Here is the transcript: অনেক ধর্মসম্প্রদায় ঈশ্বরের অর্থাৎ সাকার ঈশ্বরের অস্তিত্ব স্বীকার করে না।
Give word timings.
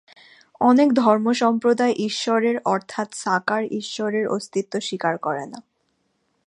অনেক 0.61 0.89
ধর্মসম্প্রদায় 0.95 1.95
ঈশ্বরের 1.99 2.55
অর্থাৎ 2.65 3.07
সাকার 3.13 3.63
ঈশ্বরের 3.71 4.25
অস্তিত্ব 4.27 4.73
স্বীকার 4.79 5.15
করে 5.17 5.45
না। 5.45 5.59